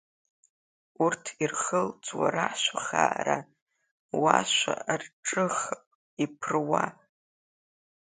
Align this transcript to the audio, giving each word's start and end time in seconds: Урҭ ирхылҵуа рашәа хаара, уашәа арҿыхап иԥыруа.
Урҭ 1.03 1.23
ирхылҵуа 1.43 2.27
рашәа 2.35 2.79
хаара, 2.85 3.37
уашәа 4.21 4.75
арҿыхап 4.93 5.81
иԥыруа. 6.23 6.83